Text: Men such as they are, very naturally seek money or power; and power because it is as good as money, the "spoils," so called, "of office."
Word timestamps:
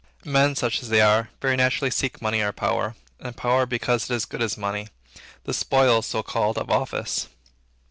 Men 0.25 0.55
such 0.55 0.81
as 0.81 0.89
they 0.89 0.99
are, 0.99 1.29
very 1.43 1.55
naturally 1.55 1.91
seek 1.91 2.23
money 2.23 2.41
or 2.41 2.51
power; 2.51 2.95
and 3.19 3.37
power 3.37 3.67
because 3.67 4.05
it 4.05 4.13
is 4.15 4.21
as 4.23 4.25
good 4.25 4.41
as 4.41 4.57
money, 4.57 4.87
the 5.43 5.53
"spoils," 5.53 6.07
so 6.07 6.23
called, 6.23 6.57
"of 6.57 6.71
office." 6.71 7.27